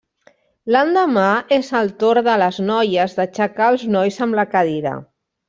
L'endemà 0.75 1.25
és 1.57 1.69
el 1.79 1.91
torn 2.05 2.25
de 2.29 2.39
les 2.45 2.57
noies 2.71 3.15
d'aixecar 3.19 3.69
els 3.75 3.85
nois 3.99 4.19
amb 4.29 4.41
la 4.43 4.49
cadira. 4.57 4.97